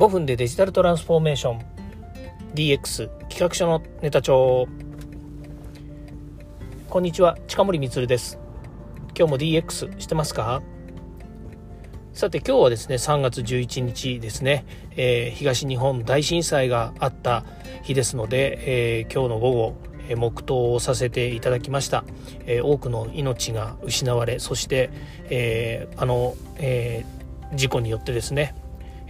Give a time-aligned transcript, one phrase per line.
[0.00, 1.60] 5分でデジタルトランスフォーメーション。
[2.54, 4.66] DX 企画書のネタ帳。
[6.88, 8.38] こんにちは近森光です。
[9.14, 10.62] 今日も DX してますか？
[12.14, 14.64] さて今日はですね3月11日ですね、
[14.96, 17.44] えー、東日本大震災があった
[17.82, 19.76] 日ですので、えー、今日の午後
[20.16, 22.04] 黙祷をさせていただきました、
[22.46, 24.88] えー、多くの命が失われそして、
[25.24, 28.54] えー、あの、えー、事故によってですね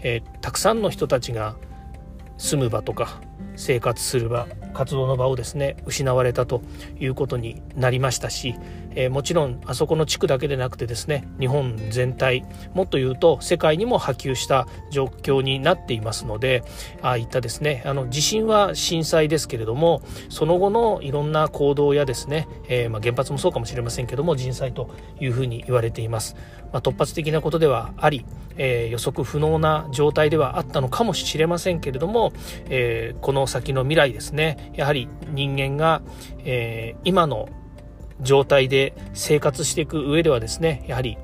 [0.02, 1.56] えー、たくさんの人たちが
[2.38, 3.20] 住む場とか
[3.56, 6.62] 生活する場活動の場をですね失われたと
[6.98, 8.54] いうことになりましたし、
[8.94, 12.44] えー、もちろんあそこの地区だけでなくてですね日本全体
[12.74, 16.62] もっと言うと世界にも波及した状況になっていますので
[17.02, 26.36] ああいったですねあの地震は震災ですけれどもその後のいろんな行動やですね、えー、まあ、原発もそうかもしれませんけども人災というふうに言われています、
[26.72, 28.24] まあ、突発的なことではあり、
[28.56, 32.32] えー、予測不能な状態ではあったのかもしれませんけれども、
[32.68, 34.72] えこの先の未来ですね。
[34.74, 36.02] やはり人間が、
[36.44, 37.48] え今の
[38.20, 41.16] 状態で生活していく上ではですねやはり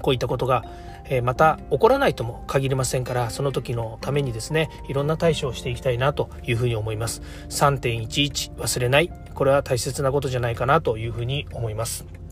[0.00, 0.64] こういったことが
[1.24, 7.20] また起こらないとも限りませんからその時のためにですねいろんな対処をしていきたいなというふうに思います。
[7.48, 9.10] 3.11忘れない。
[9.34, 12.23] これは大切なことじゃないかなというふうに思います。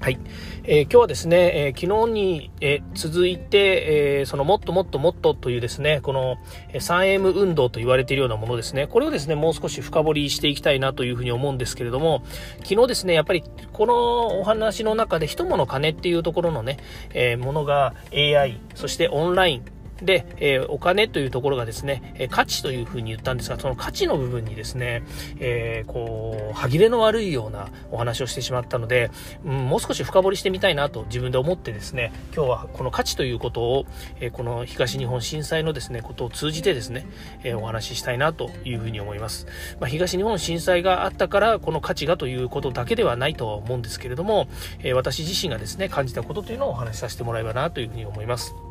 [0.00, 0.18] はい、
[0.62, 6.36] えー、今日はですね、えー、昨日に、えー、続いて、えそのもっともっともっとというですね、この
[6.72, 12.22] 3M 運動と言われているようなものですね、これをですね、もう少し深掘りしていきたいなというふうに思うんですけれども、
[12.62, 16.76] 昨日ですね、やっぱりこのお話の中で人物金っていうところのね、
[17.12, 19.64] えものが AI、そしてオンライン、
[20.02, 25.02] で、えー、お金というところがですね、え価値というふうに言ったんですが、その価値の部分にですね、
[25.40, 29.10] えー、こう、歯切れの悪いようなお話をしてしまったので、
[29.44, 33.86] うん、もう少し深掘りしてみたいなと自分で思ってですね、今日はこの価値ということを、
[34.20, 37.06] えこの東日本震災のですね、ことを通じてですね、
[37.42, 39.46] えお話ししたいなというふうに思います。
[39.80, 44.48] まあ、東日本震災があったから、この価値がということだけではないとは思うんですけれども、
[44.82, 48.67] え私自身がですね、感じたことというのをお話しさせてもらえばなというふうに思います。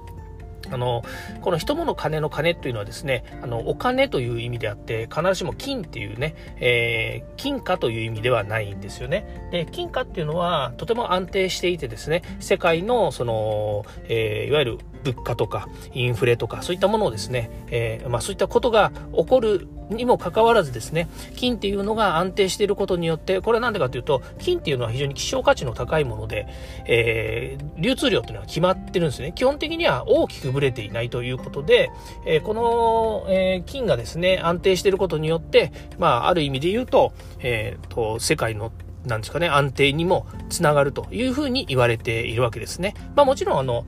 [0.71, 1.03] あの、
[1.41, 9.49] この人物金の金というのはですね、あの、お金という意味であって、必ずしも金っていうね、えー、金貨という意味ではないんですよね。
[9.51, 14.77] で、金貨っていうのは、とても安定していてですね、世界の、その、えー、いわゆる
[15.11, 26.47] 物価とかインフレとかそういったものをですね、えー、まあ、そういったことが起こるにもかかわらずですね金っていうのが安定していることによってこれは何でかというと金っていうのは非常に希少価値の高いもので、
[26.85, 31.89] えー、流通量っていうのは決まってるんですね基本的には大きくぶれていないということで、
[32.25, 38.71] えー、この、え金がですね安定していることによってまあある意味で言うと,、えーと、世界の
[39.07, 42.93] なんですかね、安定にもつながるというふうに言われているわけですね。
[43.15, 43.85] まあもちろんあの、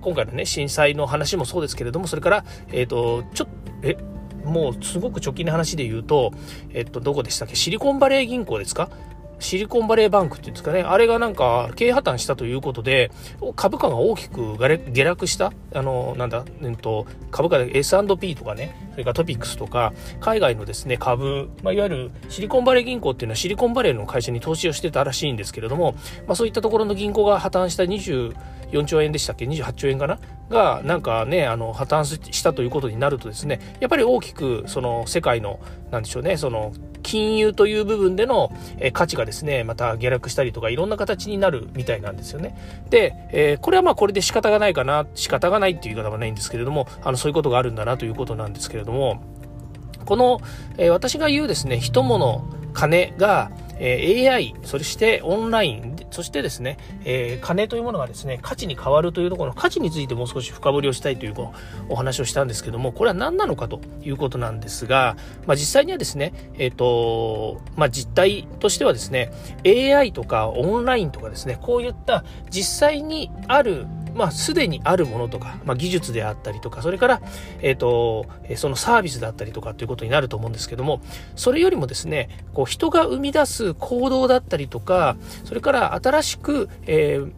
[0.00, 3.96] 今回のね、震災の話もそうですけれども、それから、えっ、ー、と、ちょっと、え、
[4.44, 6.32] もうすごく直近の話で言うと、
[6.72, 7.56] えっと、どこでしたっけ？
[7.56, 8.90] シリコンバレー銀行ですか？
[9.38, 13.10] シリコンバレーバンクっていうんですかね、あれがなんか経営破綻したということで、
[13.54, 25.92] 株価が大きく下落した、あの、なんだ、えっと、株価で S&P とかね、それからトピックスとか、海外のですね、株、まあ、いわゆるシリコンバレー銀行っていうのはシリコンバレーの会社に投資をしてたらしいんですけれども、
[26.26, 30.18] まあ、そういったところの銀行が破綻した24兆円でしたっけ ?28 兆円かな？
[30.48, 35.58] が、なんかね、あの、破綻したということになるとですね、やっぱり大きく、その、世界の、
[35.90, 42.56] なんでしょうね、その、金融という部分での、え価値がですね、また下落したりとかいろんな形になるみたいなんですよね。
[42.90, 50.40] で、えー、これはまあこれで仕方がないかな、仕方がないっていう言い方はないんですけれども、あの、そういうことがあるんだなということなんですけれども、この、
[50.78, 52.42] えー、私が言うですね、人物、
[52.72, 61.34] 金が、え AI、そしてオンライン、そしてですね、えー、金というものがですね、価値に変わるというところの価値についてもう少し深掘りをしたいという
[61.88, 65.16] お話をしたんですけども、これは何なのかということなんですが、
[65.46, 69.30] まあ、実際にはですね、えっ、ー、と、まあ、実態としてはですね、
[69.66, 73.86] AI とかオンラインとかですね、こういった実際にある
[74.16, 77.22] まあ、すでにあるものとか、まあ、技術であったりとか、それから、
[77.60, 78.26] えっ、ー、と、
[78.56, 81.00] そのサービスだったりとかということになると思うんですけども、
[81.36, 87.30] それよりもですね、こう、人が生み出す行動だったりとか、それから新しく、えー、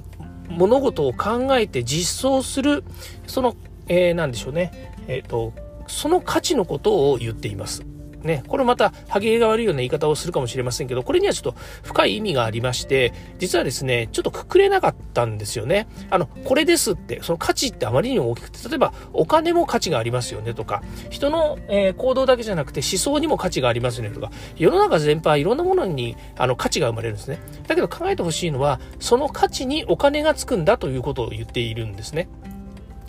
[0.51, 2.85] 物事を考えて実装する、
[3.27, 3.57] その、
[3.89, 5.53] えー、なんでしょうね、えっ、と、
[5.89, 7.83] その価値のことを言っています。
[8.23, 15.87] ね、これまた、歯切れが悪いような言い方をするかもしれませんけど、これにはちょっと深い意味がありまして、実はですね、ちょっとくくれなかったんですよね。
[16.11, 27.39] あの、これですって、その価値ってあまりにも大きくて、例えば、お金も価値がありますよねとか、人の、えー、行動だけじゃなくて思想にも価値がありますよねとか、世の中全般いろんなものにあの価値が生まれるんですね。
[27.67, 32.29] だけど考えてほしいのは、その価値にお金がつくんだということを言っているんですね。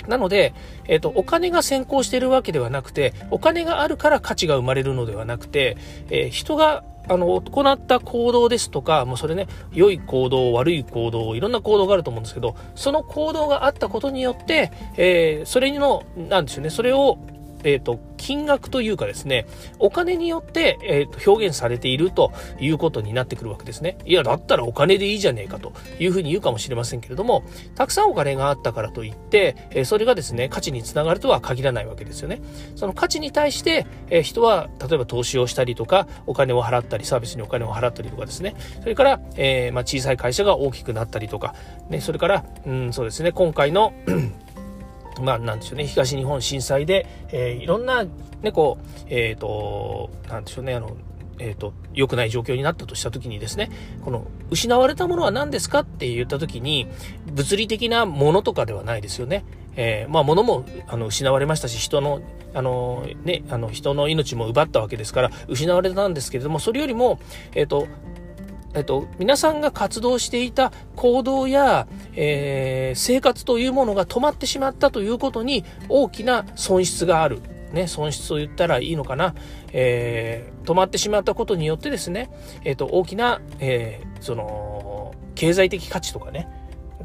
[0.10, 0.54] なので、
[0.88, 5.78] えっ、と、お金が先行しているわけではなくて、お金があるから価値が生まれるのではなくて、
[6.10, 17.18] えー、人があの、行った行動ですとか、もうそれね、良い行動、悪い行動、いろんな行動があると思うんですけど、その行動があったことによって、えー、それの、なんですよね、それを
[17.64, 19.46] え、ー、と、金額というかですね、
[19.80, 23.98] お金によって、えー、と表現されているということになってくるわけですね。
[24.06, 27.44] いや、だったらお金でいいじゃねえかというふうに言うかもしれませんけれども、
[27.76, 32.42] たくさんお金があったからといって、えー、それがですね、価値につながるとは限らないわけですよね。
[32.76, 41.56] その価値に対して、え、人は、例えば投資をしたりとか、お金を払ったり、サービスにお金を払ったりとかですね、それから、え、まあ、小さい会社が大きくなったりとか、
[41.90, 43.94] ね、それから、うん、そうですね、今回の
[45.22, 50.96] まあ、なんでしょうね、東日本震災で、えー、いろんな、ね、こう、えっ、ー、と、なんでしょうね、あの、
[51.40, 53.70] えっ、ー、と、良くない状況になったとしたときにですね、
[54.04, 56.88] この、失われたものは何ですかって言ったときに、
[57.34, 59.46] 物理的なものとかではないですよね。
[59.76, 62.22] えー、まあ、物も、あの、失われましたし、人の、
[62.54, 67.20] あの、ね、あの、人の命も奪ったわけですから、失われたんですけれども、それよりも、
[67.56, 67.88] えっ、ー、と、
[68.76, 71.88] えっと、皆さんが活動していた行動や、
[72.22, 77.40] えー、生活というものが止まってしまったということに大きな損失がある。
[77.72, 79.36] ね、損失を言ったらいいのかな。
[79.72, 82.30] えー、止まってしまったことによってですね、
[82.66, 86.48] えっ、と、大きな、えー、その、経済的価値とかね、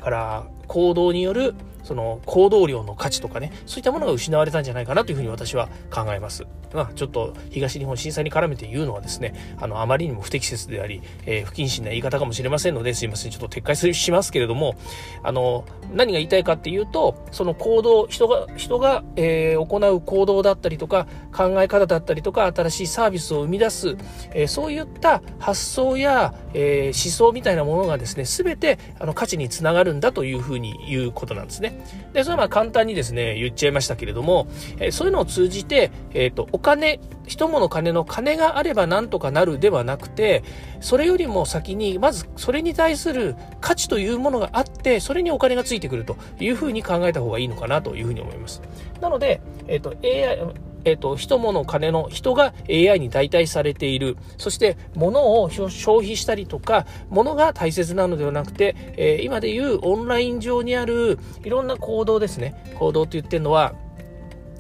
[0.00, 6.44] から行動によるその行動量の価値とかね、そういったものが失われたんじゃないかなというふうに私は考えます。
[6.75, 14.75] まあ、ちょっと東日本震災に絡めて言うのはですね、あの、あまりにも不適切であり、えー、不謹慎な言い方かもしれませんので、すいません、ちょっと撤回しますけれども、
[15.22, 23.96] あの、何が言いたいかっていうと、その行動、人が、人が、えー、行う行動だったりとか、考え方だったりとか、新しいサービスを生み出す、
[24.32, 31.73] えー、そういった発想や、え思想みたいなものがですね、すべて、あの、価値につながるんだというふうに言うことなんですね。
[32.12, 34.46] で、それはまあ簡単にですね、言っちゃいましたけれども、
[34.78, 40.44] え、そういうのを通じて、えっ、ー、と、お金、一物金の金があればなんとかなるではなくて、
[40.80, 48.62] それよりも先に、まずそれに対する価値というものがあって、それにお金がついてくるというふうに考えた方がいいのかなというふうに思います。
[49.00, 50.54] なので、えっ、ー、と、AI、
[50.84, 54.16] えっ、と、人物金の人が AI に代替されている。
[54.38, 62.75] そして、物を消費したりとか、物が大切なのではなくて、えー、今でいうオンライン上にあるいろんな行動ですね。
[62.78, 63.75] 行動って言ってるのは、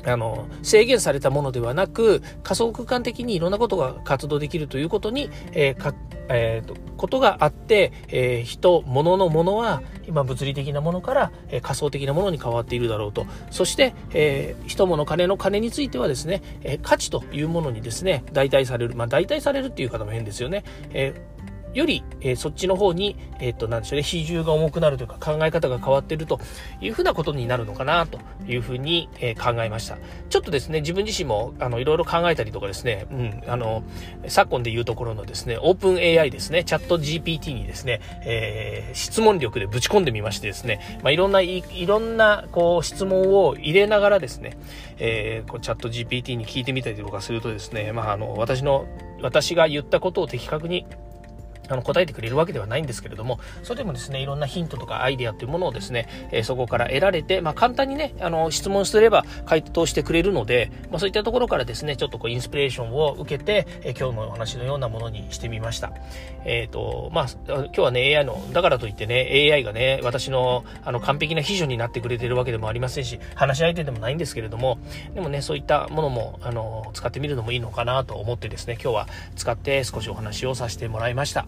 [0.06, 5.94] あの、制限されたものではなく、仮想空間的にいろんなことが活動できるということに、えー、
[6.28, 13.26] えー、と、ことがあって、えー、人、物のものは、今物理的なものから、えー、仮想的なものに変わっているだろうと。
[13.50, 18.94] そして、えー、人物金の金についてはですね、えー、価値というものにですね、代替される。
[18.94, 20.64] まあ、代替されるっていう方も変ですよね。
[20.92, 21.33] えー
[21.74, 26.40] より、えー、そっちの方に、えっ、と、なんでしょうね、比重が重くなるというか考え方が変わっていると
[26.80, 29.98] いうふうなことになるのかなというふうに、え、考えました。
[30.30, 33.82] ちょっとですね、自分自身も、あの、いろいろ考えたりとかですね、うん、あの、
[34.28, 44.56] 昨今で言うところのですね、オープン AI ですね、チャット GPT にですね、え、質問力でぶち込んでみましてですね、まあ、いろんな、いろんな、こう、質問を入れながらですね、
[44.98, 48.86] え、こうチャット GPT に聞いてみたりとかするとですね、まあ、あの、私の、
[49.20, 50.86] 私が言ったことを的確に
[51.68, 65.92] あの答えてくれるわけではないんですけれども、それでもですね、いろんなヒントとかアイデアっていうものをですね、えー、そこから得られて、まあ、簡単にね、あの、質問すれば回答してくれるので、まあ、そういったところからですね、ちょっとこう、インスピレーションを受けて、えー、今日のお話のようなものにしてみました。
[66.44, 74.78] えっ、ー、と、まあ、今日はね、AI の、だからといってね、AI がね、私の、あの、完璧な秘書になってくれてるわけでもありませんし、話し相手でもないんですけれども、
[75.14, 81.46] でもね、そういったものも、あの、使ってみるのもいいのかなと思ってですね、今日は使って少しお話をさせてもらいました。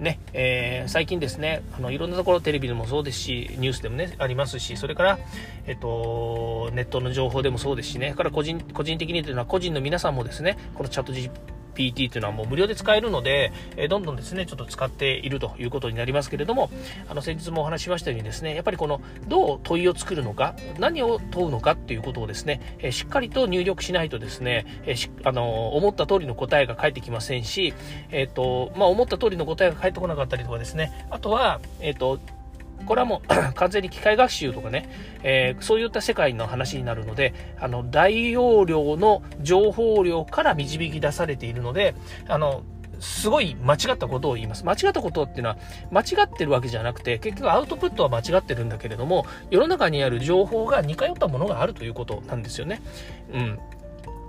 [0.00, 5.18] ね、えー、最近ですね、あの、いろんなところテレビでもそうですし、ニュースでもね、ありますし、それから、
[5.66, 11.30] えっと、ネットの情報でもそうですしね、から個人、個人的にというのは個人の皆さんもですね、このチャット GPT
[11.74, 16.70] PT というのはもう無料で使えるので、えどんどんですね、ちょっと使っているということになりますけれども、
[17.08, 27.74] あの、先日もお話ししましたようにですね、やっぱりこの、どう問いを作るのか、何を問うのかっていうことをですね、えしっかりと入力しないとですね、えあの、思った通りの答えが返ってきませんし、
[28.10, 32.18] えっ、ー、と、まあ、思った通りの答えが返ってこなかったりとかですね、あとは、えっ、ー、と、
[32.84, 34.88] これはもう 完全に機械学習とかね、
[35.22, 41.94] えー、そういった世界の話になるので、あの、大容量の情報量から導き出されているので、
[42.28, 42.62] あの、
[43.00, 44.64] すごい間違ったことを言います。
[44.64, 45.58] 間違ったことっていうのは、
[45.90, 52.80] 間違ってるわけじゃなくて、結局アウトプットは間違ってるんだけれども、世の中にある情報が似通ったものがあるということなんですよね。
[53.32, 53.58] うん。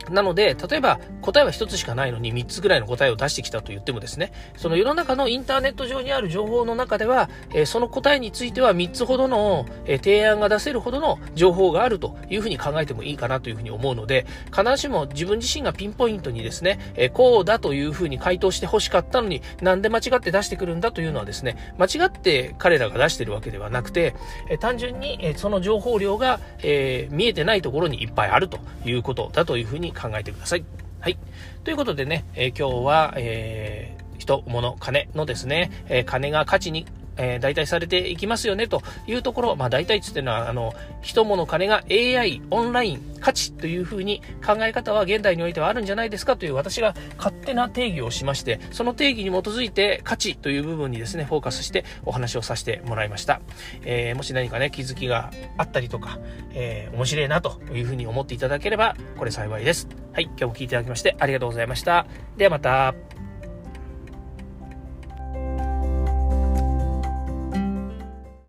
[0.10, 24.16] なので、例えば答えは1つしかないのに3つぐらいの答えを出してきたと言ってもですね、その世の中のインターネット上にある情報の中では、えー、その答えについては3つほどの、えー、提案が出せるほどの情報があるというふうに考えてもいいかなというふうに思うので、必ずしも自分自身がピンポイントにですね、えー、こうだというふうに回答して欲しかったのに、なんで間違って出してくるんだというのはですね、間違って彼らが出してるわけではなくて、
[24.50, 30.66] え単純に、えその情報量が、え見えてないところにいっぱいあるということだというふうに考えてください。
[31.00, 31.18] はい。
[31.64, 36.86] ということでね、えー、今日は、えー、人、物、金のですね、えー、金が価値に
[37.18, 53.42] えー、代替されていきますよねというところ、まあ代替つっていうのは、あの、人物金が AI、オンライン、価値というふうに考え方は現代においてはあるんじゃないですかという私が勝手な定義をしまして、その定義に基づいて価値という部分にですね、フォーカスしてお話をさせてもらいました。
[53.84, 56.20] えー、もし何かね、気づきがあったりとか、
[56.54, 59.88] えー、面白いなというふうに思っていただければ、これ幸いです。
[60.14, 62.06] はい、今日も聞いていただきましてありがとうございました。
[62.38, 63.25] ではまた。